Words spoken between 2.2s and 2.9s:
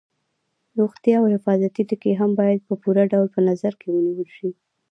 هم باید په